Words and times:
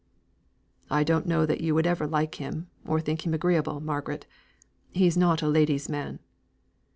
"I 0.89 1.03
don't 1.03 1.27
know 1.27 1.45
that 1.45 1.61
you 1.61 1.75
would 1.75 1.85
ever 1.85 2.07
like 2.07 2.33
him, 2.41 2.71
or 2.87 2.99
think 2.99 3.23
him 3.23 3.35
agreeable, 3.35 3.79
Margaret. 3.79 4.25
He 4.89 5.05
is 5.05 5.15
not 5.15 5.43
a 5.43 5.47
lady's 5.47 5.89
man." 5.89 6.17